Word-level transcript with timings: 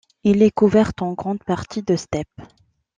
Il 0.23 0.41
est 0.41 0.49
couverte 0.49 1.03
en 1.03 1.13
grande 1.13 1.43
partie 1.43 1.83
de 1.83 1.95
steppe. 1.95 2.41